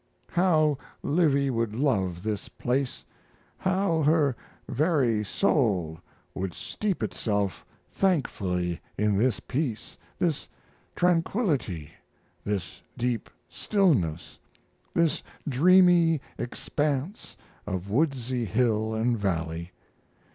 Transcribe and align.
How 0.31 0.79
Livy 1.03 1.51
would 1.51 1.75
love 1.75 2.23
this 2.23 2.49
place! 2.49 3.05
How 3.59 4.01
her 4.01 4.35
very 4.67 5.23
soul 5.23 5.99
would 6.33 6.55
steep 6.55 7.03
itself 7.03 7.63
thankfully 7.87 8.81
in 8.97 9.15
this 9.15 9.39
peace, 9.39 9.97
this 10.17 10.47
tranquillity, 10.95 11.91
this 12.43 12.81
deep 12.97 13.29
stillness, 13.47 14.39
this 14.95 15.21
dreamy 15.47 16.19
expanse 16.39 17.37
of 17.67 17.91
woodsy 17.91 18.45
hill 18.45 18.93
& 19.03 19.03
valley! 19.13 19.71